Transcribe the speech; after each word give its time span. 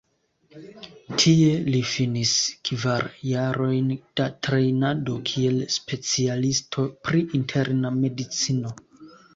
Tie 1.23 1.51
li 1.75 1.81
finis 1.89 2.31
kvar 2.69 3.05
jarojn 3.33 3.93
da 4.21 4.27
trejnado 4.49 5.19
kiel 5.29 5.61
specialisto 5.77 6.89
pri 7.07 7.25
interna 7.43 7.97
medicino. 8.05 8.77